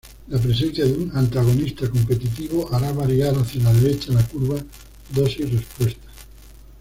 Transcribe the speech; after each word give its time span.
La 0.29 0.39
presencia 0.39 0.83
de 0.83 0.93
un 0.93 1.15
antagonista 1.15 1.87
competitivo 1.87 2.67
hará 2.73 2.91
variar 2.91 3.35
hacia 3.35 3.61
la 3.61 3.71
derecha 3.75 4.11
la 4.11 4.27
curva 4.27 4.55
dosis-respuesta. 5.13 6.07